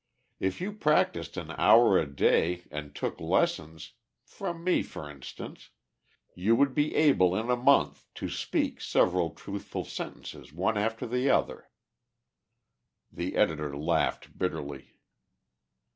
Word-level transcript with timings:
If 0.39 0.59
you 0.59 0.71
practiced 0.73 1.37
an 1.37 1.51
hour 1.59 1.99
a 1.99 2.07
day, 2.07 2.63
and 2.71 2.95
took 2.95 3.19
lessons 3.21 3.93
from 4.23 4.63
me, 4.63 4.81
for 4.81 5.07
instance 5.07 5.69
you 6.33 6.55
would 6.55 6.73
be 6.73 6.95
able 6.95 7.35
in 7.35 7.51
a 7.51 7.55
month 7.55 8.07
to 8.15 8.27
speak 8.27 8.81
several 8.81 9.29
truthful 9.29 9.85
sentences 9.85 10.51
one 10.53 10.75
after 10.75 11.05
the 11.05 11.29
other." 11.29 11.69
The 13.11 13.35
editor 13.35 13.77
laughed 13.77 14.35
bitterly. 14.35 14.95